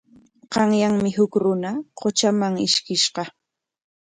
[0.53, 3.23] Qanyanmi huk runa qutraman ishkishqa.